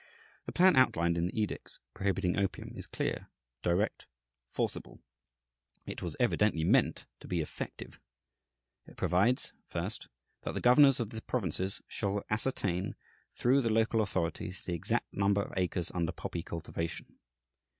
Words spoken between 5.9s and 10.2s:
was evidently meant to be effective. It provides (first)